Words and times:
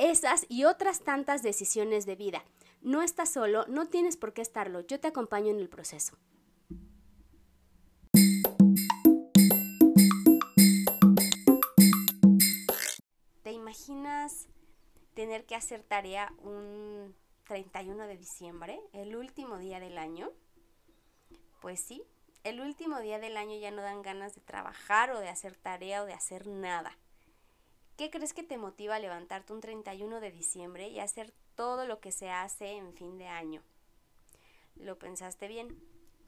esas 0.00 0.46
y 0.48 0.64
otras 0.64 1.00
tantas 1.00 1.42
decisiones 1.42 2.06
de 2.06 2.16
vida. 2.16 2.42
No 2.80 3.02
estás 3.02 3.30
solo, 3.30 3.66
no 3.68 3.86
tienes 3.86 4.16
por 4.16 4.32
qué 4.32 4.40
estarlo, 4.40 4.80
yo 4.80 4.98
te 4.98 5.08
acompaño 5.08 5.50
en 5.50 5.58
el 5.58 5.68
proceso. 5.68 6.16
¿Te 13.42 13.52
imaginas 13.52 14.48
tener 15.12 15.44
que 15.44 15.54
hacer 15.54 15.82
tarea 15.82 16.32
un 16.38 17.14
31 17.46 18.06
de 18.06 18.16
diciembre, 18.16 18.80
el 18.94 19.16
último 19.16 19.58
día 19.58 19.80
del 19.80 19.98
año? 19.98 20.30
Pues 21.60 21.78
sí, 21.78 22.02
el 22.42 22.62
último 22.62 23.00
día 23.00 23.18
del 23.18 23.36
año 23.36 23.58
ya 23.58 23.70
no 23.70 23.82
dan 23.82 24.00
ganas 24.00 24.34
de 24.34 24.40
trabajar 24.40 25.10
o 25.10 25.20
de 25.20 25.28
hacer 25.28 25.56
tarea 25.56 26.02
o 26.02 26.06
de 26.06 26.14
hacer 26.14 26.46
nada. 26.46 26.96
¿Qué 28.00 28.08
crees 28.08 28.32
que 28.32 28.42
te 28.42 28.56
motiva 28.56 28.96
a 28.96 28.98
levantarte 28.98 29.52
un 29.52 29.60
31 29.60 30.20
de 30.20 30.30
diciembre 30.30 30.88
y 30.88 31.00
hacer 31.00 31.34
todo 31.54 31.84
lo 31.84 32.00
que 32.00 32.12
se 32.12 32.30
hace 32.30 32.78
en 32.78 32.94
fin 32.94 33.18
de 33.18 33.26
año? 33.26 33.60
Lo 34.74 34.98
pensaste 34.98 35.48
bien, 35.48 35.78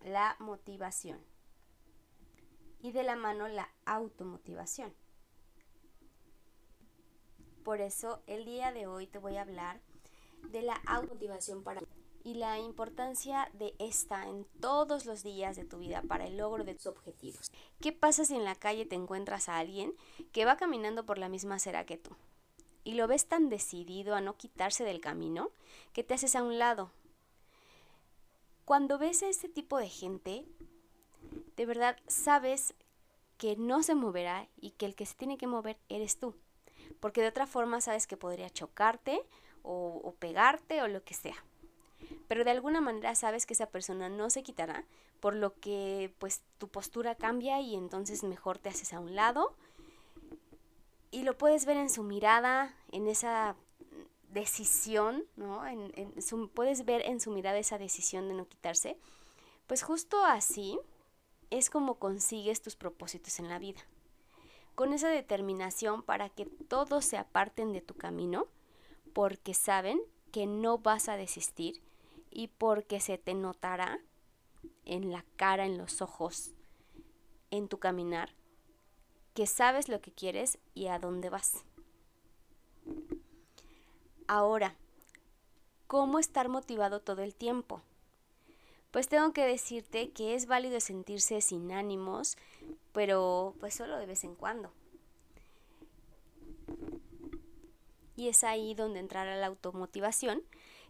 la 0.03 0.37
motivación. 0.39 1.19
Y 2.83 2.93
de 2.93 3.05
la 3.05 3.17
mano 3.17 3.49
la 3.49 3.71
automotivación. 3.87 4.93
Por 7.65 7.81
eso 7.81 8.23
el 8.27 8.45
día 8.45 8.71
de 8.71 8.87
hoy 8.87 9.07
te 9.07 9.17
voy 9.17 9.39
a 9.39 9.41
hablar 9.41 9.81
de 10.51 10.61
la 10.61 10.75
automotivación 10.87 11.65
para 11.65 11.81
y 12.25 12.35
la 12.35 12.59
importancia 12.59 13.51
de 13.55 13.75
esta 13.79 14.29
en 14.29 14.45
todos 14.61 15.07
los 15.07 15.23
días 15.23 15.57
de 15.57 15.65
tu 15.65 15.79
vida 15.79 16.03
para 16.03 16.27
el 16.27 16.37
logro 16.37 16.65
de 16.65 16.75
tus 16.75 16.87
objetivos. 16.87 17.51
¿Qué 17.81 17.93
pasa 17.93 18.25
si 18.25 18.37
en 18.37 18.45
la 18.45 18.55
calle 18.55 18.87
te 18.87 18.95
encuentras 18.95 19.49
a 19.49 19.59
alguien 19.59 19.95
que 20.33 20.45
va 20.45 20.57
caminando 20.57 21.05
por 21.05 21.19
la 21.19 21.29
misma 21.29 21.57
acera 21.57 21.85
que 21.85 21.99
tú? 21.99 22.17
Y 22.85 22.95
lo 22.95 23.07
ves 23.07 23.27
tan 23.27 23.49
decidido 23.49 24.15
a 24.15 24.21
no 24.21 24.37
quitarse 24.37 24.85
del 24.85 25.01
camino 25.01 25.51
que 25.93 26.05
te 26.05 26.15
haces 26.15 26.37
a 26.37 26.43
un 26.43 26.59
lado. 26.59 26.91
Cuando 28.65 28.99
ves 28.99 29.23
a 29.23 29.29
este 29.29 29.49
tipo 29.49 29.79
de 29.79 29.89
gente, 29.89 30.45
de 31.57 31.67
verdad 31.67 31.97
sabes 32.07 32.75
que 33.37 33.57
no 33.57 33.83
se 33.83 33.95
moverá 33.95 34.49
y 34.57 34.71
que 34.73 34.87
el 34.87 34.95
que 34.95 35.07
se 35.07 35.15
tiene 35.15 35.39
que 35.39 35.47
mover 35.47 35.79
eres 35.89 36.19
tú. 36.19 36.37
Porque 37.01 37.23
de 37.23 37.29
otra 37.29 37.47
forma 37.47 37.81
sabes 37.81 38.07
que 38.07 38.17
podría 38.17 38.51
chocarte 38.51 39.25
o, 39.63 40.01
o 40.05 40.15
pegarte 40.15 40.83
o 40.83 40.89
lo 40.89 41.03
que 41.05 41.15
sea 41.15 41.45
pero 42.29 42.45
de 42.45 42.51
alguna 42.51 42.81
manera 42.81 43.15
sabes 43.15 43.47
que 43.47 43.55
esa 43.55 43.67
persona 43.67 44.09
no 44.09 44.31
se 44.31 44.43
quitará, 44.43 44.85
por 45.21 45.35
lo 45.35 45.55
que 45.55 46.13
pues 46.19 46.43
tu 46.59 46.69
postura 46.69 47.15
cambia 47.15 47.61
y 47.61 47.75
entonces 47.75 48.25
mejor 48.25 48.59
te 48.59 48.69
haces 48.69 48.93
a 48.93 49.01
un 49.01 49.15
lado 49.15 49.55
y 51.13 51.23
lo 51.23 51.37
puedes 51.37 51.67
ver 51.67 51.77
en 51.77 51.91
su 51.91 52.03
mirada, 52.03 52.75
en 52.91 53.07
esa 53.07 53.55
decisión, 54.31 55.25
¿no? 55.37 55.65
En, 55.67 55.93
puedes 56.55 56.85
ver 56.85 57.03
en 57.03 57.21
su 57.21 57.31
mirada 57.31 57.59
esa 57.59 57.79
decisión 57.79 58.29
de 58.29 58.35
no 58.35 58.49
quitarse. 58.49 58.97
Pues 59.67 59.83
justo 59.83 60.25
así 60.25 60.79
es 61.51 61.69
como 61.69 61.97
consigues 61.97 62.63
tus 62.63 62.77
propósitos 62.77 63.39
en 63.39 63.49
la 63.49 63.59
vida. 63.59 63.81
Con 64.75 64.95
esa 64.95 65.09
determinación 65.09 66.03
para 66.03 66.31
que 66.31 66.47
todos 66.47 67.05
se 67.05 67.19
aparten 67.19 67.75
de 67.75 67.83
tu 67.83 67.95
camino, 67.95 68.49
porque 69.13 69.53
saben 69.53 70.01
que 70.33 70.47
no 70.47 70.79
vas 70.79 71.11
a 71.11 71.19
desistir 71.19 71.83
y 72.33 72.49
porque 72.49 73.01
se 73.01 73.19
te 73.19 73.35
notará 73.35 74.01
en 74.85 75.13
la 75.13 75.25
cara, 75.37 75.67
en 75.67 75.79
los 75.79 76.03
ojos, 76.03 76.53
en 77.51 77.69
tu 77.69 77.79
caminar, 77.79 78.35
que 79.35 79.47
sabes 79.47 79.89
lo 79.89 80.01
que 80.01 80.13
quieres 80.13 80.59
y 80.75 80.87
a 80.87 80.99
dónde 80.99 81.31
vas. 81.31 81.65
Ahora, 84.27 84.77
¿cómo 85.87 86.19
estar 86.19 86.49
motivado 86.49 87.01
todo 87.01 87.23
el 87.23 87.35
tiempo? 87.35 87.83
Pues 88.91 89.09
tengo 89.09 89.33
que 89.33 89.47
decirte 89.47 90.11
que 90.11 90.35
es 90.35 90.47
válido 90.47 90.81
sentirse 90.81 91.41
sin 91.41 91.73
ánimos, 91.73 92.37
pero 92.93 93.55
pues 93.61 93.75
solo 93.75 93.97
de 93.99 94.07
vez 94.07 94.25
en 94.25 94.35
cuando. 94.35 94.73
Y 98.17 98.29
es 98.29 98.45
ahí 98.45 98.75
donde 98.75 99.01
entrará 99.01 99.37
la 99.37 99.47
automotivación, 99.47 100.43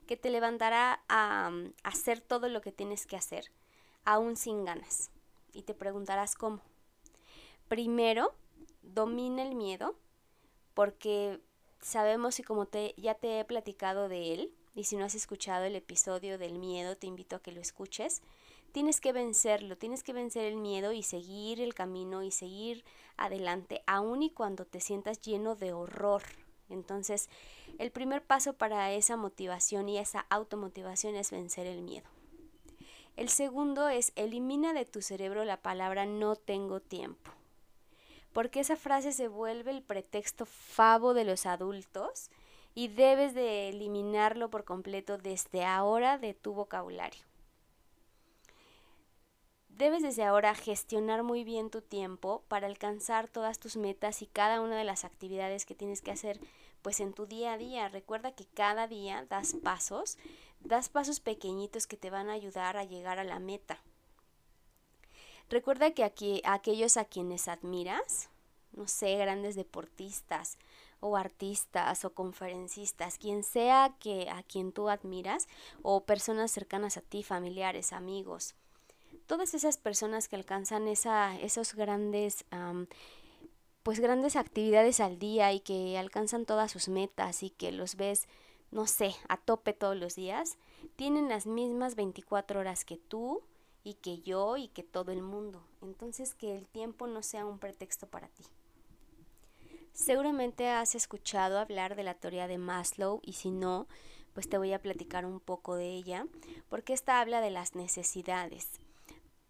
que 0.07 0.17
te 0.17 0.31
levantará 0.31 1.03
a, 1.09 1.51
mm, 1.51 1.75
hacer 1.83 2.21
todo 2.21 2.49
lo 2.49 2.61
que 2.61 2.73
tienes 2.73 3.07
que 3.07 3.17
hacer, 3.17 3.51
aún 4.05 4.37
sin 4.37 4.65
ganas. 4.65 5.11
Y 5.53 5.63
te 5.63 5.75
preguntarás 5.75 6.35
cómo. 6.35 6.61
Primero, 7.69 8.35
domina 8.83 9.43
el 9.43 9.55
miedo, 9.55 9.97
porque 10.75 11.41
sabemos 11.81 12.39
y 12.39 12.43
como 12.43 12.67
te, 12.67 12.95
ya 12.97 13.15
te 13.15 13.41
he 13.41 13.45
platicado 13.45 14.09
de 14.09 14.35
él, 14.35 14.55
y 14.75 14.85
si 14.85 14.97
no 14.97 15.05
has 15.05 15.15
escuchado 15.15 15.65
el 15.65 15.77
episodio 15.77 16.39
del 16.39 16.59
miedo, 16.59 16.97
te 16.97 17.07
invito 17.07 17.37
a 17.37 17.43
que 17.43 17.53
lo 17.53 17.61
escuches. 17.61 18.23
Tienes 18.73 19.03
que 19.03 19.13
vencerlo, 19.13 19.77
tienes 19.77 20.03
que 20.03 20.15
vencer 20.15 20.47
el 20.47 20.57
miedo 20.57 20.93
y 20.93 21.03
seguir 21.03 21.61
el 21.61 21.75
camino 21.75 22.23
y 22.23 22.31
seguir 22.31 22.85
adelante, 23.19 23.83
aun 23.87 24.23
y 24.23 24.31
cuando 24.31 24.65
te 24.65 24.81
sientas 24.81 25.21
lleno 25.21 25.57
de 25.57 25.75
horror, 25.75 26.23
entonces, 26.73 27.29
el 27.79 27.91
primer 27.91 28.23
paso 28.23 28.55
para 28.55 28.93
esa 28.93 29.17
motivación 29.17 29.89
y 29.89 29.99
esa 29.99 30.27
automotivación 30.31 31.15
es 31.15 31.31
vencer 31.31 31.67
el 31.67 31.83
miedo. 31.83 32.09
El 33.17 33.29
segundo 33.29 33.89
es 33.89 34.13
elimina 34.17 34.73
de 34.73 34.87
tu 34.87 35.03
cerebro 35.03 35.45
la 35.45 35.61
palabra 35.61 36.07
no 36.07 36.35
tengo 36.35 36.81
tiempo. 36.81 37.31
Porque 38.33 38.61
esa 38.61 38.77
frase 38.77 39.13
se 39.13 39.29
vuelve 39.29 39.71
el 39.71 39.83
pretexto 39.83 40.47
favo 40.47 41.13
de 41.13 41.25
los 41.25 41.45
adultos 41.45 42.31
y 42.75 42.89
debes 42.89 43.35
de 43.35 43.69
eliminarlo 43.69 44.49
por 44.49 44.65
completo 44.65 45.19
desde 45.19 45.65
ahora 45.65 46.17
de 46.17 46.33
tu 46.33 46.55
vocabulario. 46.55 47.32
Debes 49.79 50.03
desde 50.03 50.23
ahora 50.23 50.55
gestionar 50.55 51.23
muy 51.23 51.45
bien 51.45 51.71
tu 51.71 51.81
tiempo 51.81 52.43
para 52.47 52.67
alcanzar 52.67 53.29
todas 53.29 53.59
tus 53.59 53.77
metas 53.77 54.21
y 54.21 54.27
cada 54.27 54.61
una 54.61 54.77
de 54.77 54.85
las 54.85 55.05
actividades 55.05 55.65
que 55.65 55.75
tienes 55.75 56.03
que 56.03 56.11
hacer 56.11 56.39
pues 56.83 57.01
en 57.01 57.15
tu 57.15 57.27
día 57.27 57.55
a 57.55 57.59
día. 57.59 57.89
Recuerda 57.89 58.33
que 58.33 58.45
cada 58.45 58.87
día 58.87 59.25
das 59.31 59.55
pasos, 59.55 60.19
das 60.61 60.91
pasos 60.91 61.21
pequeñitos 61.21 61.87
que 61.87 61.97
te 61.97 62.11
van 62.11 62.29
a 62.29 62.35
ayudar 62.35 62.77
a 62.77 62.85
llegar 62.85 63.19
a 63.19 63.25
la 63.25 63.39
meta. 63.39 63.81
Recuerda 65.49 65.93
que 65.93 66.05
aquí, 66.05 66.43
aquellos 66.45 66.99
a 66.99 67.07
quienes 67.07 67.49
admiras, 67.49 68.29
no 68.73 68.87
sé, 68.89 69.17
grandes 69.17 69.57
deportistas 69.57 70.59
o 71.01 71.17
artistas 71.17 72.05
o 72.05 72.13
conferencistas, 72.13 73.17
quien 73.17 73.43
sea 73.43 73.97
que 73.99 74.29
a 74.29 74.43
quien 74.43 74.73
tú 74.73 74.91
admiras 74.91 75.49
o 75.83 76.05
personas 76.05 76.51
cercanas 76.51 76.99
a 76.99 77.01
ti, 77.01 77.23
familiares, 77.23 77.93
amigos, 77.93 78.55
todas 79.27 79.55
esas 79.55 79.79
personas 79.79 80.29
que 80.29 80.37
alcanzan 80.37 80.89
esa, 80.89 81.39
esos 81.41 81.75
grandes, 81.75 82.45
pues 83.83 84.01
grandes 84.01 84.37
actividades 84.37 85.01
al 85.01 85.19
día 85.19 85.53
y 85.53 85.61
que 85.61 85.99
alcanzan 85.99 86.47
todas 86.47 86.71
sus 86.71 86.89
metas 86.89 87.43
y 87.43 87.51
que 87.51 87.73
los 87.73 87.97
ves, 87.97 88.29
no 88.71 88.87
sé, 88.87 89.15
a 89.29 89.37
tope 89.37 89.73
todos 89.73 89.97
los 89.97 90.15
días, 90.15 90.57
tienen 90.97 91.29
las 91.29 91.47
mismas 91.47 91.95
24 91.95 92.61
horas 92.61 92.85
que 92.85 92.97
tú 92.97 93.43
y 93.85 93.95
que 93.95 94.21
yo 94.21 94.57
y 94.57 94.69
que 94.69 94.83
todo 94.83 95.13
el 95.13 95.23
mundo. 95.23 95.65
Entonces 95.83 96.35
que 96.35 96.57
el 96.57 96.67
tiempo 96.67 97.07
no 97.07 97.23
sea 97.23 97.45
un 97.47 97.59
pretexto 97.59 98.07
para 98.07 98.29
ti. 98.29 98.45
Seguramente 99.93 100.69
has 100.71 100.95
escuchado 100.95 101.59
hablar 101.59 101.97
de 101.97 102.03
la 102.03 102.15
teoría 102.15 102.47
de 102.49 102.57
Maslow 102.57 103.21
y 103.23 103.35
si 103.35 103.51
no, 103.51 103.87
pues 104.33 104.49
te 104.49 104.57
voy 104.57 104.73
a 104.73 104.81
platicar 104.81 105.27
un 105.27 105.39
poco 105.39 105.77
de 105.77 105.91
ella, 105.91 106.27
porque 106.71 106.95
esta 106.95 107.21
habla 107.21 107.41
de 107.41 107.51
las 107.51 107.75
necesidades. 107.75 108.82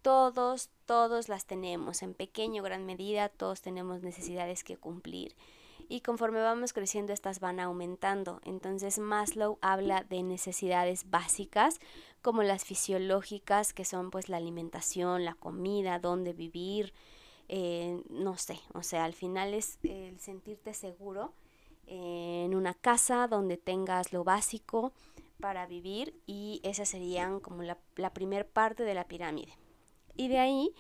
Todos, 0.03 0.71
todos 0.85 1.29
las 1.29 1.47
tenemos, 1.47 2.03
en 2.03 2.15
pequeño 2.15 2.63
o 2.63 2.65
gran 2.65 2.85
medida, 2.87 3.29
todos 3.29 3.61
tenemos 3.61 4.03
necesidades 4.03 4.65
que 4.65 4.77
cumplir. 4.77 5.37
Y 5.89 6.01
conforme 6.01 6.41
vamos 6.41 6.73
creciendo, 6.73 7.13
estas 7.13 7.39
van 7.39 7.61
aumentando. 7.61 8.41
Entonces 8.45 8.99
Maslow 8.99 9.59
habla 9.61 10.05
de 10.05 10.23
necesidades 10.23 11.11
básicas, 11.11 11.79
como 12.21 12.43
las 12.43 12.65
fisiológicas, 12.65 13.73
que 13.73 13.85
son 13.85 14.11
pues 14.11 14.29
la 14.29 14.39
alimentación, 14.39 15.25
la 15.25 15.35
comida, 15.35 15.99
dónde 15.99 16.33
vivir, 16.33 16.93
eh, 17.49 18.03
no 18.09 18.39
sé, 18.39 18.59
o 18.73 18.83
sea, 18.83 19.05
al 19.05 19.13
final 19.13 19.53
es 19.53 19.79
el 19.83 20.19
sentirte 20.21 20.73
seguro 20.73 21.35
eh, 21.87 22.45
en 22.47 22.55
una 22.55 22.73
casa 22.73 23.29
donde 23.29 23.59
tengas 23.59 24.13
lo 24.13 24.25
básico 24.25 24.93
para 25.41 25.67
vivir 25.67 26.15
y 26.27 26.61
esa 26.63 26.87
serían 26.87 27.41
como 27.41 27.63
la, 27.63 27.77
la 27.97 28.15
primer 28.15 28.49
parte 28.49 28.85
de 28.85 28.95
la 28.95 29.05
pirámide. 29.05 29.53
Y 30.17 30.29
de 30.29 30.39
ahí, 30.39 30.75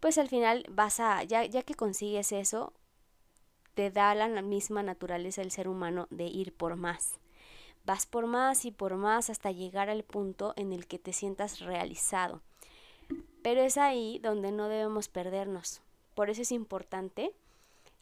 pues 0.00 0.18
al 0.18 0.28
final 0.28 0.64
vas 0.70 1.00
a, 1.00 1.22
ya, 1.24 1.44
ya 1.44 1.62
que 1.62 1.74
consigues 1.74 2.32
eso, 2.32 2.72
te 3.74 3.90
da 3.90 4.14
la 4.14 4.28
misma 4.42 4.82
naturaleza 4.82 5.42
del 5.42 5.50
ser 5.50 5.68
humano 5.68 6.06
de 6.10 6.24
ir 6.24 6.54
por 6.54 6.76
más. 6.76 7.18
Vas 7.84 8.06
por 8.06 8.26
más 8.26 8.64
y 8.64 8.70
por 8.70 8.96
más 8.96 9.30
hasta 9.30 9.52
llegar 9.52 9.90
al 9.90 10.02
punto 10.02 10.54
en 10.56 10.72
el 10.72 10.86
que 10.86 10.98
te 10.98 11.12
sientas 11.12 11.60
realizado. 11.60 12.40
Pero 13.42 13.60
es 13.60 13.76
ahí 13.76 14.18
donde 14.18 14.50
no 14.50 14.68
debemos 14.68 15.08
perdernos. 15.08 15.82
Por 16.14 16.30
eso 16.30 16.42
es 16.42 16.52
importante 16.52 17.32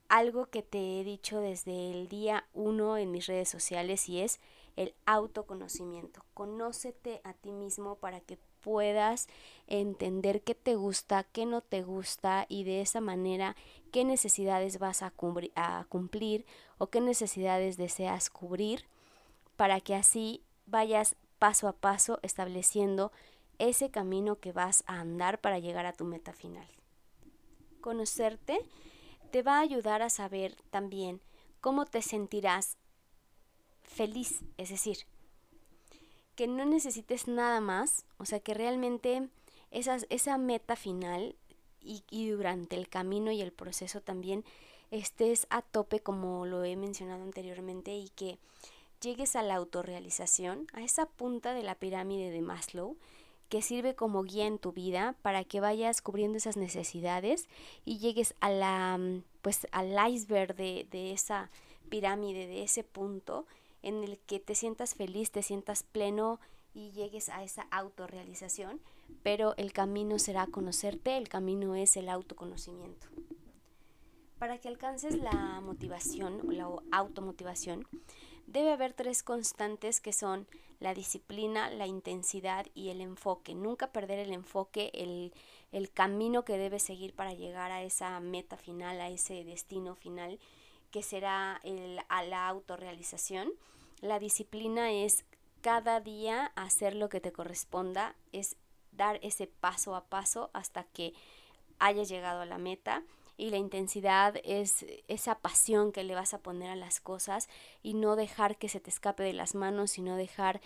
algo 0.09 0.47
que 0.47 0.63
te 0.63 1.01
he 1.01 1.05
dicho 1.05 1.41
desde 1.41 1.91
el 1.91 2.09
día 2.09 2.47
uno 2.55 2.97
en 2.97 3.11
mis 3.11 3.27
redes 3.27 3.49
sociales 3.49 4.09
y 4.09 4.21
es 4.21 4.41
el 4.77 4.95
autoconocimiento. 5.07 6.25
Conócete 6.35 7.21
a 7.25 7.33
ti 7.35 7.53
mismo 7.53 7.97
para 7.97 8.21
que 8.21 8.39
puedas 8.65 9.29
entender 9.67 10.41
qué 10.41 10.55
te 10.55 10.75
gusta, 10.75 11.23
qué 11.23 11.45
no 11.45 11.61
te 11.61 11.83
gusta 11.83 12.47
y 12.49 12.65
de 12.65 12.81
esa 12.81 13.03
manera 13.03 13.57
qué 13.93 14.05
necesidades 14.05 14.79
vas 14.79 15.03
a, 15.03 15.13
a 15.55 15.85
cumplir 15.91 16.47
o 16.79 16.87
qué 16.87 17.03
necesidades 17.03 17.77
deseas 17.77 18.31
cubrir 18.31 18.87
para 19.57 19.81
que 19.81 19.95
así 19.95 20.43
vayas 20.65 21.15
paso 21.39 21.69
a 21.69 21.75
paso 21.75 22.19
estableciendo 22.23 23.13
ese 23.59 23.91
camino 23.91 24.41
que 24.41 24.53
vas 24.53 24.83
a 24.87 24.99
andar 24.99 25.43
para 25.43 25.59
llegar 25.59 25.85
a 25.85 25.93
tu 25.93 26.07
meta 26.07 26.33
final. 26.33 26.67
Conocerte 27.83 28.59
te 29.31 29.43
va 29.43 29.59
a 29.59 29.61
ayudar 29.61 30.01
a 30.01 30.09
saber 30.09 30.57
también 30.71 31.21
cómo 31.61 31.85
te 31.85 32.01
sentirás 32.01 32.79
feliz, 33.83 34.41
es 34.57 34.71
decir, 34.71 35.07
que 36.37 36.47
no 36.47 36.65
necesites 36.65 37.29
nada 37.29 37.61
más, 37.61 38.05
o 38.19 38.25
sea, 38.25 38.41
que 38.41 38.55
realmente 38.55 39.29
esa, 39.71 39.99
esa 40.09 40.39
meta 40.39 40.77
final 40.77 41.37
y, 41.81 42.03
y 42.11 42.29
durante 42.29 42.77
el 42.77 42.89
camino 42.89 43.31
y 43.31 43.41
el 43.41 43.53
proceso 43.53 44.01
también 44.01 44.45
estés 44.91 45.47
a 45.51 45.63
tope 45.63 46.01
como 46.01 46.47
lo 46.47 46.65
he 46.65 46.77
mencionado 46.77 47.23
anteriormente 47.23 47.97
y 47.97 48.09
que 48.11 48.39
llegues 49.01 49.37
a 49.37 49.43
la 49.43 49.57
autorrealización, 49.57 50.67
a 50.73 50.83
esa 50.83 51.07
punta 51.07 51.53
de 51.53 51.63
la 51.63 51.75
pirámide 51.75 52.31
de 52.31 52.41
Maslow, 52.41 52.97
que 53.49 53.61
sirve 53.61 53.95
como 53.95 54.23
guía 54.23 54.47
en 54.47 54.59
tu 54.59 54.73
vida 54.73 55.15
para 55.23 55.45
que 55.45 55.61
vayas 55.61 56.01
cubriendo 56.01 56.39
esas 56.39 56.57
necesidades 56.57 57.49
y 57.85 57.99
llegues 57.99 58.35
a 58.41 58.51
la 58.51 58.99
pues 59.43 59.67
al 59.73 59.95
iceberg 60.11 60.57
de, 60.57 60.89
de 60.91 61.13
esa 61.13 61.51
pirámide, 61.91 62.47
de 62.47 62.63
ese 62.63 62.83
punto 62.83 63.47
en 63.85 64.03
el 64.03 64.19
que 64.19 64.41
te 64.41 64.55
sientas 64.55 64.95
feliz, 64.95 65.31
te 65.31 65.43
sientas 65.43 65.83
pleno 65.83 66.41
y 66.73 66.91
llegues 66.91 67.29
a 67.29 67.45
esa 67.45 67.67
autorrealización, 67.71 68.81
pero 69.23 69.55
el 69.59 69.73
camino 69.73 70.19
será 70.19 70.47
conocerte, 70.47 71.17
el 71.19 71.29
camino 71.29 71.77
es 71.77 71.97
el 71.97 72.09
autoconocimiento. 72.09 73.07
Para 74.39 74.59
que 74.59 74.69
alcances 74.69 75.17
la 75.17 75.61
motivación 75.61 76.41
o 76.49 76.51
la 76.51 76.69
automotivación, 76.91 77.87
debe 78.47 78.73
haber 78.73 78.95
tres 78.95 79.23
constantes 79.23 80.01
que 80.01 80.13
son 80.13 80.47
la 80.81 80.95
disciplina, 80.95 81.71
la 81.71 81.87
intensidad 81.87 82.67
y 82.75 82.89
el 82.89 83.01
enfoque. 83.01 83.55
Nunca 83.55 83.93
perder 83.93 84.19
el 84.19 84.33
enfoque, 84.33 84.91
el, 84.95 85.33
el 85.73 85.91
camino 85.91 86.45
que 86.45 86.59
debes 86.59 86.83
seguir 86.83 87.15
para 87.15 87.35
llegar 87.35 87.71
a 87.71 87.83
esa 87.83 88.19
meta 88.21 88.57
final, 88.57 89.01
a 89.01 89.11
ese 89.11 89.45
destino 89.45 89.95
final 89.95 90.39
que 90.94 91.02
será 91.02 91.61
el, 91.64 91.99
a 92.08 92.23
la 92.23 92.46
autorrealización. 92.46 93.52
La 94.00 94.20
disciplina 94.20 94.93
es 94.93 95.25
cada 95.61 95.99
día 95.99 96.52
hacer 96.55 96.94
lo 96.94 97.08
que 97.08 97.20
te 97.20 97.32
corresponda, 97.32 98.14
es 98.31 98.55
dar 98.93 99.19
ese 99.20 99.49
paso 99.49 99.96
a 99.96 100.05
paso 100.05 100.50
hasta 100.52 100.85
que 100.85 101.12
hayas 101.81 102.08
llegado 102.08 102.43
a 102.43 102.46
la 102.46 102.58
meta 102.58 103.02
y 103.37 103.50
la 103.50 103.56
intensidad 103.56 104.37
es 104.44 104.87
esa 105.08 105.41
pasión 105.41 105.91
que 105.91 106.05
le 106.05 106.14
vas 106.14 106.32
a 106.32 106.38
poner 106.38 106.70
a 106.70 106.76
las 106.76 107.00
cosas 107.00 107.49
y 107.82 107.94
no 107.94 108.14
dejar 108.14 108.56
que 108.56 108.69
se 108.69 108.79
te 108.79 108.91
escape 108.91 109.25
de 109.25 109.32
las 109.32 109.56
manos, 109.56 109.91
sino 109.91 110.14
dejar 110.14 110.61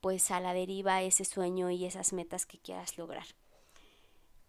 pues 0.00 0.30
a 0.30 0.38
la 0.38 0.54
deriva 0.54 1.02
ese 1.02 1.24
sueño 1.24 1.68
y 1.70 1.84
esas 1.84 2.12
metas 2.12 2.46
que 2.46 2.58
quieras 2.58 2.96
lograr. 2.96 3.26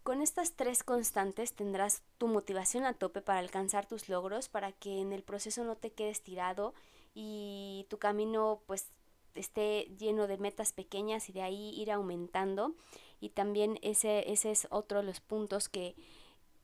Con 0.06 0.22
estas 0.22 0.52
tres 0.52 0.84
constantes 0.84 1.52
tendrás 1.52 2.00
tu 2.16 2.28
motivación 2.28 2.84
a 2.84 2.92
tope 2.92 3.22
para 3.22 3.40
alcanzar 3.40 3.86
tus 3.88 4.08
logros, 4.08 4.48
para 4.48 4.70
que 4.70 5.00
en 5.00 5.12
el 5.12 5.24
proceso 5.24 5.64
no 5.64 5.74
te 5.74 5.90
quedes 5.90 6.20
tirado 6.20 6.74
y 7.12 7.86
tu 7.90 7.98
camino 7.98 8.60
pues 8.66 8.86
esté 9.34 9.90
lleno 9.98 10.28
de 10.28 10.38
metas 10.38 10.72
pequeñas 10.72 11.28
y 11.28 11.32
de 11.32 11.42
ahí 11.42 11.70
ir 11.70 11.90
aumentando. 11.90 12.76
Y 13.18 13.30
también 13.30 13.80
ese, 13.82 14.30
ese 14.30 14.52
es 14.52 14.68
otro 14.70 15.00
de 15.00 15.06
los 15.06 15.18
puntos 15.18 15.68
que, 15.68 15.96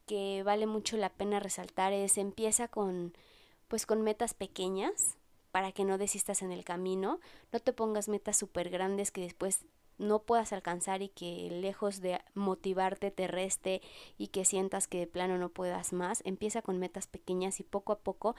que 0.06 0.44
vale 0.44 0.68
mucho 0.68 0.96
la 0.96 1.10
pena 1.10 1.40
resaltar, 1.40 1.92
es 1.92 2.18
empieza 2.18 2.68
con 2.68 3.12
pues 3.66 3.86
con 3.86 4.02
metas 4.02 4.34
pequeñas 4.34 5.16
para 5.50 5.72
que 5.72 5.84
no 5.84 5.98
desistas 5.98 6.42
en 6.42 6.52
el 6.52 6.64
camino, 6.64 7.18
no 7.50 7.58
te 7.58 7.72
pongas 7.72 8.08
metas 8.08 8.36
súper 8.36 8.70
grandes 8.70 9.10
que 9.10 9.22
después 9.22 9.64
no 10.02 10.22
puedas 10.22 10.52
alcanzar 10.52 11.00
y 11.00 11.08
que 11.08 11.49
lejos 11.50 12.00
de 12.00 12.20
motivarte 12.34 13.10
te 13.10 13.28
reste 13.28 13.81
y 14.19 14.28
que 14.28 14.44
sientas 14.44 14.88
que 14.88 14.99
de 14.99 15.06
plano 15.06 15.38
no 15.38 15.49
puedas 15.49 15.93
más, 15.93 16.22
empieza 16.25 16.60
con 16.60 16.78
metas 16.78 17.06
pequeñas 17.06 17.60
y 17.60 17.62
poco 17.62 17.93
a 17.93 18.00
poco 18.00 18.34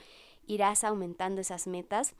irás 0.45 0.83
aumentando 0.83 1.41
esas 1.41 1.65
metas, 1.65 2.13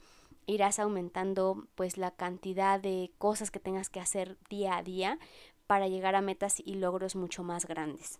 irás 0.46 0.78
aumentando 0.78 1.68
pues 1.74 1.98
la 1.98 2.10
cantidad 2.10 2.80
de 2.80 3.12
cosas 3.18 3.50
que 3.50 3.60
tengas 3.60 3.90
que 3.90 4.00
hacer 4.00 4.38
día 4.48 4.76
a 4.76 4.82
día 4.82 5.18
para 5.66 5.88
llegar 5.88 6.14
a 6.14 6.22
metas 6.22 6.60
y 6.64 6.74
logros 6.74 7.14
mucho 7.14 7.42
más 7.42 7.66
grandes. 7.66 8.18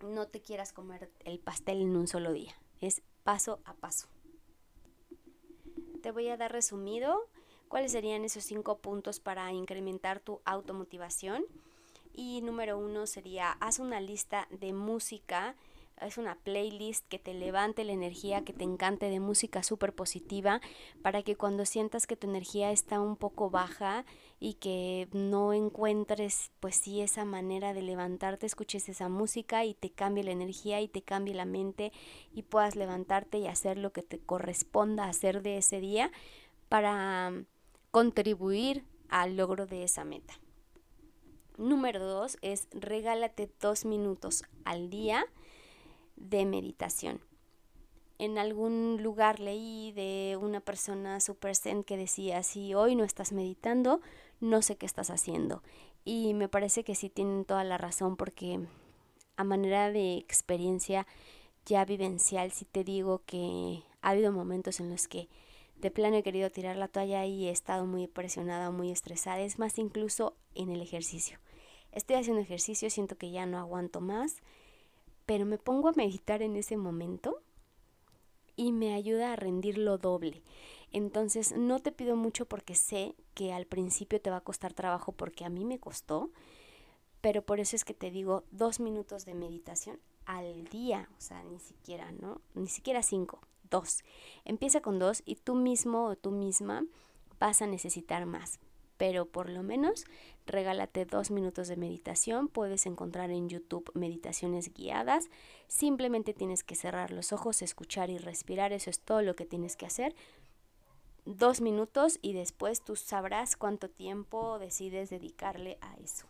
No 0.00 0.28
te 0.28 0.40
quieras 0.40 0.72
comer 0.72 1.10
el 1.24 1.40
pastel 1.40 1.82
en 1.82 1.96
un 1.96 2.06
solo 2.06 2.32
día, 2.32 2.54
es 2.80 3.02
paso 3.24 3.60
a 3.64 3.74
paso. 3.74 4.08
Te 6.02 6.12
voy 6.12 6.28
a 6.28 6.36
dar 6.36 6.52
resumido 6.52 7.28
¿Cuáles 7.68 7.92
serían 7.92 8.24
esos 8.24 8.44
cinco 8.44 8.78
puntos 8.78 9.20
para 9.20 9.52
incrementar 9.52 10.20
tu 10.20 10.40
automotivación? 10.46 11.44
Y 12.14 12.40
número 12.40 12.78
uno 12.78 13.06
sería, 13.06 13.52
haz 13.60 13.78
una 13.78 14.00
lista 14.00 14.48
de 14.50 14.72
música, 14.72 15.54
es 16.00 16.16
una 16.16 16.36
playlist 16.36 17.06
que 17.08 17.18
te 17.18 17.34
levante 17.34 17.84
la 17.84 17.92
energía, 17.92 18.42
que 18.42 18.54
te 18.54 18.64
encante 18.64 19.10
de 19.10 19.20
música 19.20 19.62
súper 19.62 19.94
positiva, 19.94 20.62
para 21.02 21.22
que 21.22 21.36
cuando 21.36 21.66
sientas 21.66 22.06
que 22.06 22.16
tu 22.16 22.28
energía 22.28 22.72
está 22.72 23.00
un 23.00 23.16
poco 23.16 23.50
baja 23.50 24.06
y 24.40 24.54
que 24.54 25.08
no 25.12 25.52
encuentres 25.52 26.50
pues 26.60 26.76
sí 26.76 27.02
esa 27.02 27.26
manera 27.26 27.74
de 27.74 27.82
levantarte, 27.82 28.46
escuches 28.46 28.88
esa 28.88 29.08
música 29.08 29.64
y 29.66 29.74
te 29.74 29.90
cambie 29.90 30.24
la 30.24 30.30
energía 30.30 30.80
y 30.80 30.88
te 30.88 31.02
cambie 31.02 31.34
la 31.34 31.44
mente 31.44 31.92
y 32.32 32.42
puedas 32.42 32.76
levantarte 32.76 33.38
y 33.38 33.46
hacer 33.46 33.76
lo 33.76 33.92
que 33.92 34.02
te 34.02 34.18
corresponda 34.18 35.04
hacer 35.04 35.42
de 35.42 35.58
ese 35.58 35.80
día 35.80 36.10
para 36.68 37.32
contribuir 37.98 38.84
al 39.08 39.36
logro 39.36 39.66
de 39.66 39.82
esa 39.82 40.04
meta. 40.04 40.34
Número 41.56 41.98
dos 42.06 42.38
es 42.42 42.68
regálate 42.70 43.50
dos 43.60 43.84
minutos 43.84 44.44
al 44.64 44.88
día 44.88 45.26
de 46.14 46.46
meditación. 46.46 47.20
En 48.20 48.38
algún 48.38 49.02
lugar 49.02 49.40
leí 49.40 49.90
de 49.96 50.38
una 50.40 50.60
persona 50.60 51.18
super 51.18 51.56
zen 51.56 51.82
que 51.82 51.96
decía, 51.96 52.44
si 52.44 52.72
hoy 52.72 52.94
no 52.94 53.02
estás 53.02 53.32
meditando, 53.32 54.00
no 54.38 54.62
sé 54.62 54.76
qué 54.76 54.86
estás 54.86 55.10
haciendo. 55.10 55.64
Y 56.04 56.34
me 56.34 56.48
parece 56.48 56.84
que 56.84 56.94
sí 56.94 57.10
tienen 57.10 57.44
toda 57.44 57.64
la 57.64 57.78
razón 57.78 58.16
porque 58.16 58.60
a 59.34 59.42
manera 59.42 59.90
de 59.90 60.18
experiencia 60.18 61.04
ya 61.66 61.84
vivencial, 61.84 62.52
si 62.52 62.64
te 62.64 62.84
digo 62.84 63.22
que 63.26 63.82
ha 64.02 64.10
habido 64.10 64.30
momentos 64.30 64.78
en 64.78 64.88
los 64.88 65.08
que 65.08 65.28
de 65.80 65.90
plano 65.90 66.16
he 66.16 66.22
querido 66.22 66.50
tirar 66.50 66.76
la 66.76 66.88
toalla 66.88 67.24
y 67.26 67.46
he 67.46 67.50
estado 67.50 67.86
muy 67.86 68.06
presionada, 68.06 68.70
muy 68.70 68.90
estresada. 68.90 69.40
Es 69.40 69.58
más, 69.58 69.78
incluso 69.78 70.36
en 70.54 70.70
el 70.70 70.80
ejercicio. 70.80 71.38
Estoy 71.92 72.16
haciendo 72.16 72.42
ejercicio, 72.42 72.90
siento 72.90 73.16
que 73.16 73.30
ya 73.30 73.46
no 73.46 73.58
aguanto 73.58 74.00
más, 74.00 74.36
pero 75.26 75.46
me 75.46 75.58
pongo 75.58 75.88
a 75.88 75.92
meditar 75.92 76.42
en 76.42 76.56
ese 76.56 76.76
momento 76.76 77.42
y 78.56 78.72
me 78.72 78.92
ayuda 78.92 79.32
a 79.32 79.36
rendir 79.36 79.78
lo 79.78 79.98
doble. 79.98 80.42
Entonces 80.90 81.56
no 81.56 81.78
te 81.80 81.92
pido 81.92 82.16
mucho 82.16 82.46
porque 82.46 82.74
sé 82.74 83.14
que 83.34 83.52
al 83.52 83.66
principio 83.66 84.20
te 84.20 84.30
va 84.30 84.38
a 84.38 84.44
costar 84.44 84.74
trabajo 84.74 85.12
porque 85.12 85.44
a 85.44 85.48
mí 85.48 85.64
me 85.64 85.78
costó, 85.78 86.30
pero 87.20 87.42
por 87.42 87.60
eso 87.60 87.76
es 87.76 87.84
que 87.84 87.94
te 87.94 88.10
digo 88.10 88.44
dos 88.50 88.80
minutos 88.80 89.24
de 89.24 89.34
meditación 89.34 90.00
al 90.24 90.64
día, 90.68 91.08
o 91.16 91.20
sea, 91.20 91.42
ni 91.44 91.58
siquiera, 91.58 92.12
¿no? 92.12 92.40
Ni 92.54 92.68
siquiera 92.68 93.02
cinco, 93.02 93.40
dos. 93.70 94.04
Empieza 94.44 94.80
con 94.80 94.98
dos 94.98 95.22
y 95.24 95.36
tú 95.36 95.54
mismo 95.54 96.06
o 96.06 96.16
tú 96.16 96.30
misma 96.30 96.84
vas 97.38 97.62
a 97.62 97.66
necesitar 97.66 98.26
más. 98.26 98.60
Pero 98.96 99.26
por 99.26 99.48
lo 99.48 99.62
menos 99.62 100.04
regálate 100.44 101.04
dos 101.04 101.30
minutos 101.30 101.68
de 101.68 101.76
meditación. 101.76 102.48
Puedes 102.48 102.84
encontrar 102.84 103.30
en 103.30 103.48
YouTube 103.48 103.90
meditaciones 103.94 104.74
guiadas. 104.74 105.30
Simplemente 105.68 106.34
tienes 106.34 106.64
que 106.64 106.74
cerrar 106.74 107.12
los 107.12 107.32
ojos, 107.32 107.62
escuchar 107.62 108.10
y 108.10 108.18
respirar. 108.18 108.72
Eso 108.72 108.90
es 108.90 108.98
todo 108.98 109.22
lo 109.22 109.36
que 109.36 109.46
tienes 109.46 109.76
que 109.76 109.86
hacer. 109.86 110.16
dos 111.24 111.60
minutos 111.60 112.18
y 112.22 112.32
después 112.32 112.82
tú 112.82 112.96
sabrás 112.96 113.56
cuánto 113.56 113.88
tiempo 113.88 114.58
decides 114.58 115.10
dedicarle 115.10 115.78
a 115.80 115.94
eso. 115.98 116.26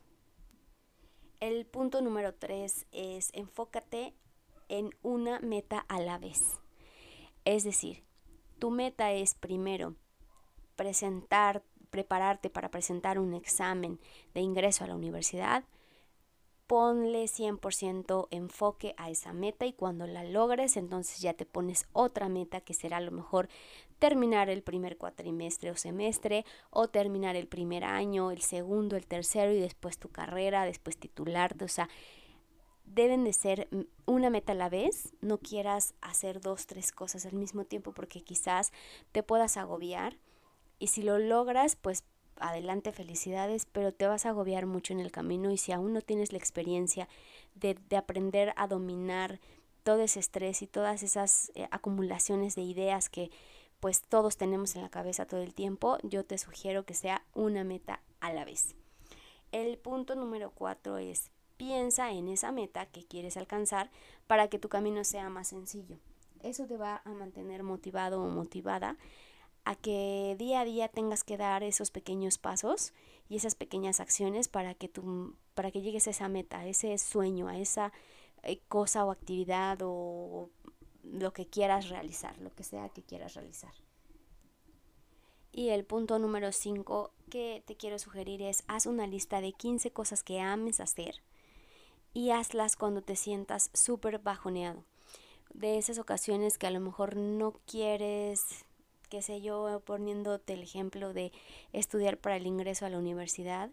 El 1.41 1.67
punto 1.67 2.03
número 2.03 2.35
tres 2.35 2.87
es 2.91 3.31
enfócate 3.33 4.13
en 4.69 4.91
una 5.03 5.39
meta 5.39 5.79
a 5.89 6.01
la 6.01 6.19
vez. 6.19 6.59
Es 7.45 7.65
decir, 7.65 8.05
tu 8.59 8.71
meta 8.71 9.13
es 9.13 9.35
primero 9.35 9.95
presentar, 10.77 11.63
prepararte 11.91 12.51
para 12.51 12.71
presentar 12.71 13.19
un 13.19 13.35
examen 13.35 13.99
de 14.35 14.41
ingreso 14.41 14.85
a 14.85 14.87
la 14.87 14.95
universidad, 14.95 15.65
ponle 16.69 17.25
100% 17.25 18.29
enfoque 18.31 18.95
a 18.99 19.09
esa 19.09 19.33
meta 19.33 19.65
y 19.65 19.73
cuando 19.73 20.07
la 20.07 20.23
logres, 20.23 20.77
entonces 20.77 21.21
ya 21.21 21.33
te 21.33 21.47
pones 21.47 21.87
otra 21.93 22.29
meta 22.29 22.61
que 22.61 22.75
será 22.75 22.99
a 22.99 23.01
lo 23.01 23.11
mejor 23.11 23.49
terminar 23.99 24.51
el 24.51 24.63
primer 24.63 24.99
cuatrimestre 24.99 25.71
o 25.71 25.77
semestre 25.77 26.45
o 26.71 26.89
terminar 26.89 27.37
el 27.37 27.49
primer 27.49 27.85
año, 27.85 28.31
el 28.31 28.43
segundo, 28.43 28.97
el 28.97 29.07
tercero 29.07 29.51
y 29.53 29.59
después 29.59 29.99
tu 29.99 30.11
carrera, 30.11 30.65
después 30.65 30.99
titularte, 30.99 31.65
o 31.65 31.69
sea, 31.69 31.89
deben 32.95 33.25
de 33.25 33.33
ser 33.33 33.69
una 34.07 34.31
meta 34.31 34.53
a 34.53 34.57
la 34.57 34.69
vez, 34.69 35.13
no 35.21 35.39
quieras 35.39 35.95
hacer 36.01 36.41
dos, 36.41 36.67
tres 36.67 36.93
cosas 36.93 37.27
al 37.27 37.35
mismo 37.35 37.65
tiempo 37.65 37.93
porque 37.93 38.23
quizás 38.23 38.73
te 39.13 39.23
puedas 39.23 39.57
agobiar 39.57 40.17
y 40.79 40.89
si 40.89 41.03
lo 41.03 41.19
logras, 41.19 41.77
pues 41.77 42.05
adelante, 42.41 42.93
felicidades, 42.93 43.67
pero 43.67 43.93
te 43.93 44.07
vas 44.07 44.27
a 44.27 44.31
agobiar 44.31 44.67
mucho 44.67 44.93
en 44.93 45.01
el 45.01 45.11
camino 45.11 45.51
y 45.51 45.59
si 45.59 45.73
aún 45.73 45.93
no 45.93 46.01
tienes 46.03 46.33
la 46.33 46.39
experiencia 46.39 47.09
de, 47.55 47.75
de 47.89 47.97
aprender 47.97 48.53
a 48.57 48.69
dominar 48.69 49.41
todo 49.83 50.03
ese 50.03 50.21
estrés 50.21 50.63
y 50.63 50.67
todas 50.67 51.03
esas 51.03 51.51
eh, 51.55 51.67
acumulaciones 51.71 52.55
de 52.55 52.63
ideas 52.63 53.09
que 53.09 53.31
pues 53.81 54.03
todos 54.03 54.37
tenemos 54.37 54.75
en 54.77 54.83
la 54.83 54.89
cabeza 54.89 55.27
todo 55.27 55.41
el 55.41 55.55
tiempo, 55.55 55.99
yo 56.03 56.25
te 56.25 56.37
sugiero 56.37 56.85
que 56.85 56.95
sea 56.95 57.25
una 57.33 57.65
meta 57.65 58.03
a 58.21 58.33
la 58.33 58.45
vez. 58.45 58.75
El 59.53 59.79
punto 59.79 60.15
número 60.15 60.51
cuatro 60.51 60.99
es 60.99 61.31
piensa 61.59 62.13
en 62.13 62.29
esa 62.29 62.53
meta 62.53 62.87
que 62.87 63.05
quieres 63.05 63.37
alcanzar 63.37 63.91
para 64.27 64.49
que 64.49 64.59
tu 64.59 64.71
camino 64.71 65.05
sea 65.05 65.29
más 65.29 65.49
sencillo. 65.49 65.99
Eso 66.43 66.67
te 66.67 66.79
va 66.79 67.03
a 67.05 67.11
mantener 67.11 67.63
motivado 67.63 68.23
o 68.23 68.29
motivada 68.29 68.97
a 69.65 69.75
que 69.75 70.35
día 70.39 70.61
a 70.61 70.65
día 70.65 70.89
tengas 70.89 71.25
que 71.25 71.37
dar 71.37 71.63
esos 71.63 71.91
pequeños 71.91 72.39
pasos 72.39 72.95
y 73.29 73.37
esas 73.37 73.55
pequeñas 73.55 74.01
acciones 74.01 74.49
para 74.49 74.75
que 74.75 74.89
tú, 74.89 75.35
para 75.55 75.71
que 75.71 75.83
llegues 75.83 76.07
a 76.07 76.11
esa 76.11 76.29
meta, 76.29 76.61
a 76.61 76.67
ese 76.67 76.97
sueño, 76.97 77.49
a 77.49 77.59
esa 77.59 77.93
eh, 78.45 78.61
cosa 78.69 79.05
o 79.05 79.11
actividad 79.11 79.79
o 79.83 80.49
lo 81.03 81.33
que 81.33 81.47
quieras 81.47 81.89
realizar, 81.89 82.39
lo 82.39 82.55
que 82.55 82.63
sea 82.63 82.89
que 82.89 83.03
quieras 83.03 83.35
realizar. 83.35 83.75
Y 85.53 85.71
el 85.71 85.85
punto 85.85 86.19
número 86.19 86.53
5 86.53 87.11
que 87.31 87.63
te 87.67 87.77
quiero 87.77 87.99
sugerir 87.99 88.43
es 88.43 88.63
haz 88.69 88.87
una 88.87 89.07
lista 89.07 89.41
de 89.41 89.53
15 89.53 89.91
cosas 89.91 90.23
que 90.23 90.41
ames 90.41 90.79
hacer 90.79 91.21
y 92.19 92.33
hazlas 92.33 92.75
cuando 92.75 93.01
te 93.01 93.15
sientas 93.15 93.71
súper 93.75 94.19
bajoneado. 94.19 94.83
De 95.55 95.79
esas 95.79 96.01
ocasiones 96.01 96.59
que 96.59 96.67
a 96.67 96.73
lo 96.73 96.81
mejor 96.81 97.15
no 97.15 97.53
quieres 97.65 98.65
qué 99.09 99.23
sé 99.23 99.41
yo, 99.41 99.81
poniéndote 99.87 100.55
el 100.55 100.63
ejemplo 100.63 101.13
de 101.13 101.33
estudiar 101.73 102.19
para 102.19 102.37
el 102.37 102.47
ingreso 102.47 102.85
a 102.85 102.91
la 102.91 102.99
universidad, 102.99 103.71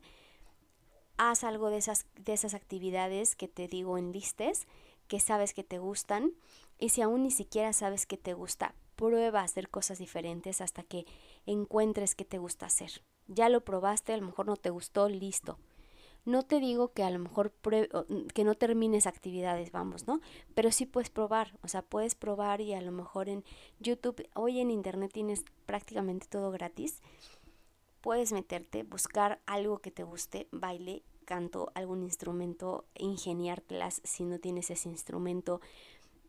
haz 1.17 1.43
algo 1.43 1.71
de 1.71 1.77
esas, 1.77 2.05
de 2.15 2.33
esas 2.33 2.53
actividades 2.53 3.35
que 3.35 3.47
te 3.47 3.67
digo 3.67 3.97
en 3.97 4.11
listes, 4.11 4.67
que 5.07 5.19
sabes 5.19 5.53
que 5.53 5.63
te 5.63 5.79
gustan, 5.79 6.31
y 6.77 6.89
si 6.89 7.01
aún 7.01 7.23
ni 7.23 7.31
siquiera 7.31 7.73
sabes 7.73 8.05
que 8.05 8.17
te 8.17 8.33
gusta, 8.33 8.75
prueba 8.95 9.41
a 9.41 9.45
hacer 9.45 9.69
cosas 9.69 9.97
diferentes 9.97 10.61
hasta 10.61 10.83
que 10.83 11.05
encuentres 11.47 12.13
qué 12.13 12.25
te 12.25 12.37
gusta 12.37 12.67
hacer. 12.67 13.01
Ya 13.27 13.49
lo 13.49 13.65
probaste, 13.65 14.13
a 14.13 14.17
lo 14.17 14.25
mejor 14.25 14.45
no 14.45 14.55
te 14.55 14.69
gustó, 14.69 15.09
listo. 15.09 15.57
No 16.25 16.41
te 16.43 16.59
digo 16.59 16.91
que 16.91 17.03
a 17.03 17.11
lo 17.11 17.19
mejor 17.19 17.53
que 18.33 18.43
no 18.43 18.55
termines 18.55 19.05
actividades, 19.05 19.71
vamos, 19.71 20.07
¿no? 20.07 20.21
Pero 20.55 20.71
sí 20.71 20.87
puedes 20.87 21.11
probar, 21.11 21.57
o 21.61 21.67
sea, 21.67 21.83
puedes 21.83 22.15
probar 22.15 22.61
y 22.61 22.73
a 22.73 22.81
lo 22.81 22.91
mejor 22.91 23.29
en 23.29 23.43
YouTube, 23.79 24.27
hoy 24.33 24.59
en 24.59 24.71
Internet 24.71 25.11
tienes 25.13 25.45
prácticamente 25.67 26.25
todo 26.27 26.49
gratis. 26.49 27.01
Puedes 28.01 28.31
meterte, 28.31 28.83
buscar 28.83 29.39
algo 29.45 29.79
que 29.79 29.91
te 29.91 30.03
guste, 30.03 30.47
baile, 30.51 31.03
canto, 31.25 31.71
algún 31.75 32.01
instrumento, 32.01 32.85
ingeniártelas 32.95 34.01
si 34.03 34.25
no 34.25 34.39
tienes 34.39 34.71
ese 34.71 34.89
instrumento. 34.89 35.61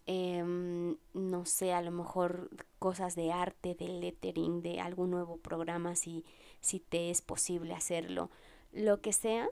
Em, 0.07 0.97
no 1.15 1.47
sé, 1.47 1.73
a 1.73 1.83
lo 1.83 1.91
mejor 1.91 2.51
cosas 2.79 3.17
de 3.17 3.33
arte, 3.33 3.75
de 3.75 3.89
lettering, 3.89 4.63
de 4.63 4.81
algún 4.81 5.11
nuevo 5.11 5.39
programa 5.39 5.97
si, 5.97 6.25
si 6.61 6.81
te 6.81 7.11
es 7.11 7.23
posible 7.23 7.75
hacerlo. 7.75 8.31
Lo 8.73 9.01
que 9.01 9.13
sea, 9.13 9.49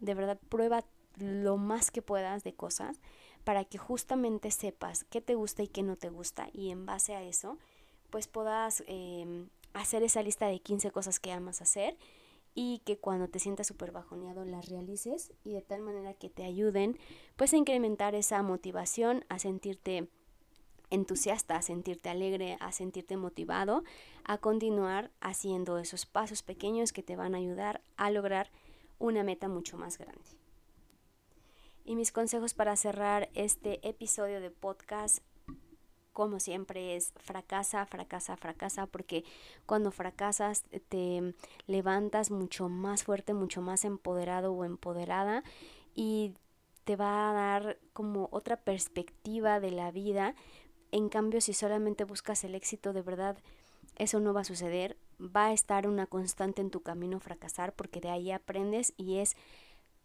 de 0.00 0.14
verdad 0.14 0.38
prueba 0.48 0.84
lo 1.16 1.56
más 1.56 1.90
que 1.90 2.02
puedas 2.02 2.44
de 2.44 2.54
cosas 2.54 3.00
para 3.44 3.64
que 3.64 3.78
justamente 3.78 4.50
sepas 4.50 5.04
qué 5.04 5.20
te 5.20 5.34
gusta 5.34 5.62
y 5.62 5.68
qué 5.68 5.82
no 5.82 5.96
te 5.96 6.10
gusta 6.10 6.48
y 6.52 6.70
en 6.70 6.86
base 6.86 7.14
a 7.14 7.22
eso 7.22 7.58
pues 8.10 8.28
puedas 8.28 8.82
em, 8.86 9.48
hacer 9.74 10.02
esa 10.02 10.22
lista 10.22 10.46
de 10.46 10.60
15 10.60 10.90
cosas 10.90 11.20
que 11.20 11.32
amas 11.32 11.60
hacer 11.60 11.96
y 12.54 12.80
que 12.84 12.98
cuando 12.98 13.28
te 13.28 13.38
sientas 13.38 13.66
súper 13.66 13.92
bajoneado 13.92 14.44
las 14.44 14.68
realices 14.68 15.32
y 15.44 15.52
de 15.52 15.62
tal 15.62 15.80
manera 15.80 16.14
que 16.14 16.30
te 16.30 16.44
ayuden 16.44 16.98
pues 17.36 17.52
a 17.52 17.56
incrementar 17.56 18.14
esa 18.14 18.42
motivación, 18.42 19.24
a 19.28 19.38
sentirte 19.38 20.08
entusiasta, 20.90 21.56
a 21.56 21.62
sentirte 21.62 22.08
alegre, 22.08 22.56
a 22.60 22.72
sentirte 22.72 23.16
motivado, 23.16 23.84
a 24.24 24.38
continuar 24.38 25.10
haciendo 25.20 25.78
esos 25.78 26.06
pasos 26.06 26.42
pequeños 26.42 26.92
que 26.92 27.02
te 27.02 27.16
van 27.16 27.34
a 27.34 27.38
ayudar 27.38 27.82
a 27.96 28.10
lograr 28.10 28.50
una 28.98 29.22
meta 29.24 29.48
mucho 29.48 29.76
más 29.76 29.98
grande. 29.98 30.38
Y 31.84 31.96
mis 31.96 32.12
consejos 32.12 32.52
para 32.52 32.76
cerrar 32.76 33.30
este 33.34 33.86
episodio 33.88 34.40
de 34.40 34.50
podcast, 34.50 35.20
como 36.12 36.40
siempre, 36.40 36.96
es 36.96 37.14
fracasa, 37.16 37.86
fracasa, 37.86 38.36
fracasa, 38.36 38.86
porque 38.86 39.24
cuando 39.64 39.90
fracasas 39.90 40.64
te 40.88 41.34
levantas 41.66 42.30
mucho 42.30 42.68
más 42.68 43.04
fuerte, 43.04 43.32
mucho 43.32 43.62
más 43.62 43.84
empoderado 43.84 44.52
o 44.52 44.64
empoderada 44.64 45.44
y 45.94 46.34
te 46.84 46.96
va 46.96 47.30
a 47.30 47.32
dar 47.32 47.78
como 47.92 48.28
otra 48.32 48.56
perspectiva 48.56 49.60
de 49.60 49.70
la 49.70 49.90
vida. 49.90 50.34
En 50.90 51.08
cambio, 51.08 51.40
si 51.40 51.52
solamente 51.52 52.04
buscas 52.04 52.44
el 52.44 52.54
éxito 52.54 52.92
de 52.92 53.02
verdad, 53.02 53.38
eso 53.98 54.20
no 54.20 54.32
va 54.32 54.42
a 54.42 54.44
suceder, 54.44 54.96
va 55.20 55.46
a 55.46 55.52
estar 55.52 55.86
una 55.86 56.06
constante 56.06 56.62
en 56.62 56.70
tu 56.70 56.80
camino 56.80 57.20
fracasar 57.20 57.74
porque 57.74 58.00
de 58.00 58.10
ahí 58.10 58.30
aprendes 58.30 58.94
y 58.96 59.16
es 59.18 59.36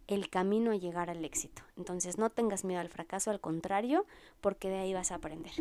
el 0.07 0.29
camino 0.29 0.71
a 0.71 0.75
llegar 0.75 1.09
al 1.09 1.23
éxito. 1.23 1.61
Entonces 1.77 2.17
no 2.17 2.29
tengas 2.29 2.65
miedo 2.65 2.81
al 2.81 2.89
fracaso, 2.89 3.31
al 3.31 3.39
contrario, 3.39 4.05
porque 4.41 4.69
de 4.69 4.77
ahí 4.77 4.93
vas 4.93 5.11
a 5.11 5.15
aprender. 5.15 5.51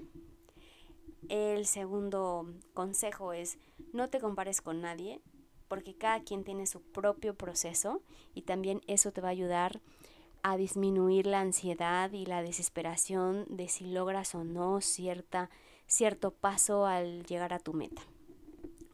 El 1.29 1.67
segundo 1.67 2.53
consejo 2.75 3.33
es 3.33 3.59
no 3.93 4.09
te 4.09 4.19
compares 4.19 4.61
con 4.61 4.81
nadie, 4.81 5.21
porque 5.69 5.95
cada 5.95 6.21
quien 6.23 6.45
tiene 6.45 6.67
su 6.67 6.83
propio 6.83 7.35
proceso 7.35 8.03
y 8.35 8.43
también 8.43 8.81
eso 8.89 9.12
te 9.12 9.21
va 9.21 9.29
a 9.29 9.33
ayudar 9.33 9.81
a 10.43 10.57
disminuir 10.57 11.27
la 11.27 11.41
ansiedad 11.41 12.11
y 12.12 12.27
la 12.27 12.43
desesperación 12.43 13.47
de 13.49 13.69
si 13.69 13.87
logras 13.87 14.35
o 14.35 14.43
no 14.43 14.81
cierta, 14.81 15.49
cierto 15.87 16.33
paso 16.33 16.85
al 16.85 17.25
llegar 17.25 17.53
a 17.53 17.61
tu 17.61 17.73
meta 17.75 18.03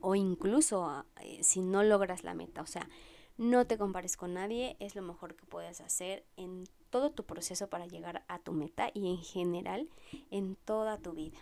o 0.09 0.15
incluso 0.15 1.05
eh, 1.21 1.41
si 1.43 1.61
no 1.61 1.83
logras 1.83 2.25
la 2.25 2.33
meta. 2.33 2.63
O 2.63 2.67
sea, 2.67 2.89
no 3.37 3.67
te 3.67 3.77
compares 3.77 4.17
con 4.17 4.33
nadie, 4.33 4.75
es 4.81 4.95
lo 4.95 5.03
mejor 5.03 5.37
que 5.37 5.45
puedes 5.45 5.83
hacer 5.83 6.25
en 6.39 6.65
todo 6.89 7.11
tu 7.11 7.25
proceso 7.25 7.69
para 7.69 7.87
llegar 7.87 8.25
a 8.27 8.39
tu 8.39 8.53
meta 8.53 8.91
y 8.95 9.11
en 9.11 9.19
general 9.19 9.91
en 10.31 10.57
toda 10.57 10.97
tu 10.97 11.13
vida. 11.13 11.39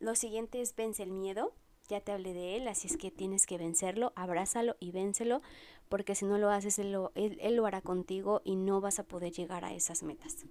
Lo 0.00 0.16
siguiente 0.16 0.60
es 0.60 0.74
vence 0.74 1.04
el 1.04 1.12
miedo. 1.12 1.54
Ya 1.88 2.00
te 2.00 2.10
hablé 2.10 2.34
de 2.34 2.56
él, 2.56 2.66
así 2.66 2.88
es 2.88 2.96
que 2.96 3.12
tienes 3.12 3.46
que 3.46 3.56
vencerlo, 3.56 4.12
abrázalo 4.16 4.74
y 4.80 4.90
vénselo, 4.90 5.40
porque 5.88 6.16
si 6.16 6.24
no 6.24 6.38
lo 6.38 6.50
haces, 6.50 6.80
él 6.80 6.90
lo, 6.90 7.12
él 7.14 7.54
lo 7.54 7.66
hará 7.66 7.82
contigo 7.82 8.42
y 8.44 8.56
no 8.56 8.80
vas 8.80 8.98
a 8.98 9.04
poder 9.04 9.30
llegar 9.30 9.64
a 9.64 9.72
esas 9.72 10.02
metas. 10.02 10.44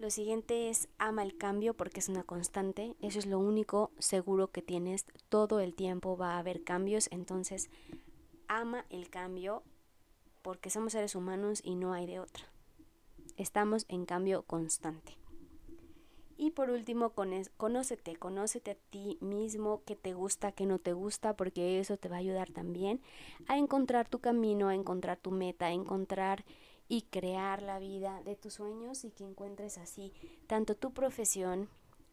Lo 0.00 0.08
siguiente 0.08 0.70
es 0.70 0.88
ama 0.96 1.22
el 1.22 1.36
cambio 1.36 1.74
porque 1.74 2.00
es 2.00 2.08
una 2.08 2.22
constante. 2.22 2.96
Eso 3.02 3.18
es 3.18 3.26
lo 3.26 3.38
único 3.38 3.90
seguro 3.98 4.50
que 4.50 4.62
tienes. 4.62 5.04
Todo 5.28 5.60
el 5.60 5.74
tiempo 5.74 6.16
va 6.16 6.36
a 6.36 6.38
haber 6.38 6.64
cambios. 6.64 7.06
Entonces, 7.12 7.68
ama 8.48 8.86
el 8.88 9.10
cambio 9.10 9.62
porque 10.40 10.70
somos 10.70 10.92
seres 10.92 11.14
humanos 11.14 11.60
y 11.62 11.74
no 11.74 11.92
hay 11.92 12.06
de 12.06 12.18
otra. 12.18 12.44
Estamos 13.36 13.84
en 13.90 14.06
cambio 14.06 14.42
constante. 14.44 15.18
Y 16.38 16.52
por 16.52 16.70
último, 16.70 17.12
conócete, 17.58 18.16
conócete 18.16 18.70
a 18.70 18.76
ti 18.88 19.18
mismo, 19.20 19.82
qué 19.84 19.96
te 19.96 20.14
gusta, 20.14 20.52
qué 20.52 20.64
no 20.64 20.78
te 20.78 20.94
gusta, 20.94 21.36
porque 21.36 21.78
eso 21.78 21.98
te 21.98 22.08
va 22.08 22.16
a 22.16 22.20
ayudar 22.20 22.50
también 22.50 23.02
a 23.48 23.58
encontrar 23.58 24.08
tu 24.08 24.20
camino, 24.20 24.68
a 24.68 24.74
encontrar 24.74 25.18
tu 25.18 25.30
meta, 25.30 25.66
a 25.66 25.72
encontrar 25.72 26.46
y 26.90 27.02
crear 27.02 27.62
la 27.62 27.78
vida 27.78 28.20
de 28.24 28.34
tus 28.34 28.54
sueños 28.54 29.04
y 29.04 29.12
que 29.12 29.22
encuentres 29.22 29.78
así 29.78 30.12
tanto 30.48 30.74
tu 30.74 30.92
profesión 30.92 31.68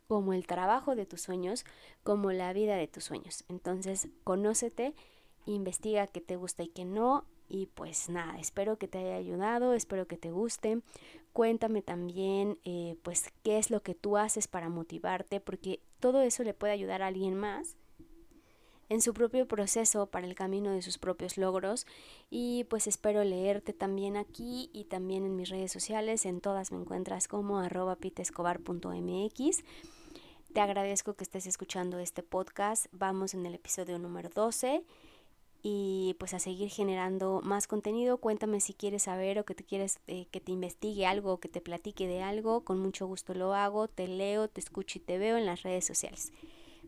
como 0.07 0.34
el 0.34 0.46
trabajo 0.46 0.96
de 0.96 1.07
tus 1.07 1.19
sueños, 1.19 1.65
como 2.03 2.31
la 2.31 2.53
vida 2.53 2.75
de 2.75 2.88
tus 2.88 3.03
sueños. 3.03 3.43
Entonces, 3.50 4.07
conócete, 4.24 4.93
investiga 5.48 6.05
qué 6.05 6.22
te 6.22 6.36
gusta 6.36 6.62
y 6.62 6.67
qué 6.69 6.86
no. 6.86 7.25
Y 7.50 7.65
pues 7.65 8.07
nada, 8.10 8.39
espero 8.39 8.77
que 8.77 8.88
te 8.88 9.00
haya 9.00 9.15
ayudado, 9.15 9.74
espero 9.74 10.07
que 10.07 10.17
te 10.17 10.31
guste. 10.31 10.81
Cuéntame 11.34 11.81
también, 11.81 12.60
eh, 12.63 12.98
pues, 13.01 13.34
qué 13.43 13.57
es 13.57 13.72
lo 13.72 13.81
que 13.81 13.96
tú 13.96 14.15
haces 14.15 14.48
para 14.48 14.69
motivarte, 14.69 15.39
porque 15.39 15.79
todo 16.00 16.22
eso 16.22 16.43
le 16.43 16.53
puede 16.53 16.74
ayudar 16.74 17.01
a 17.01 17.07
alguien 17.07 17.36
más 17.36 17.77
en 18.89 19.01
su 19.01 19.13
propio 19.13 19.48
proceso 19.48 20.08
para 20.08 20.27
el 20.27 20.36
camino 20.36 20.72
de 20.72 20.82
sus 20.82 20.98
propios 20.98 21.38
logros 21.38 21.86
y 22.29 22.65
pues 22.65 22.88
espero 22.88 23.24
leerte 23.24 23.74
también 23.74 24.17
aquí 24.17 24.70
y 24.74 24.86
también 24.86 25.25
en 25.25 25.36
mis 25.36 25.50
redes 25.50 25.72
sociales, 25.72 26.25
en 26.25 26.41
todas 26.41 26.72
me 26.72 26.79
encuentras 26.79 27.27
como 27.27 27.60
arroba 27.60 27.96
pitescobar.mx. 27.96 29.63
Te 30.53 30.62
agradezco 30.62 31.13
que 31.13 31.24
estés 31.24 31.46
escuchando 31.46 32.00
este 32.00 32.24
podcast, 32.24 32.88
vamos 32.91 33.34
en 33.34 33.46
el 33.46 33.56
episodio 33.56 34.00
número 34.00 34.29
12 34.29 34.84
y 35.62 36.15
pues 36.20 36.34
a 36.34 36.39
seguir 36.39 36.70
generando 36.70 37.41
más 37.44 37.67
contenido. 37.67 38.17
Cuéntame 38.17 38.62
si 38.62 38.74
quieres 38.74 39.03
saber 39.03 39.38
o 39.39 39.46
que 39.46 39.56
te 39.56 39.63
quieres 39.63 40.00
eh, 40.08 40.25
que 40.32 40.39
te 40.39 40.51
investigue 40.51 41.06
algo 41.06 41.34
o 41.34 41.39
que 41.39 41.50
te 41.50 41.62
platique 41.62 42.08
de 42.08 42.22
algo, 42.22 42.63
con 42.63 42.79
mucho 42.79 43.06
gusto 43.06 43.34
lo 43.34 43.53
hago, 43.53 43.88
te 43.88 44.08
leo, 44.08 44.48
te 44.48 44.62
escucho 44.62 44.98
y 44.98 45.01
te 45.01 45.17
veo 45.17 45.38
en 45.38 45.46
las 45.46 45.63
redes 45.63 45.86
sociales. 45.86 46.32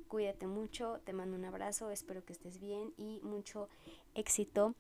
Cuídate 0.10 0.48
mucho, 0.48 1.00
te 1.06 1.14
mando 1.14 1.38
un 1.38 1.46
abrazo, 1.46 1.92
espero 1.92 2.26
que 2.26 2.34
estés 2.34 2.60
bien 2.60 2.94
y 2.98 3.20
mucho 3.22 3.70
éxito 4.16 4.74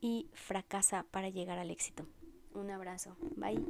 y 0.00 0.28
fracasa 0.32 1.04
para 1.10 1.28
llegar 1.30 1.58
al 1.58 1.70
éxito. 1.70 2.06
Un 2.54 2.70
abrazo, 2.70 3.16
bye. 3.36 3.60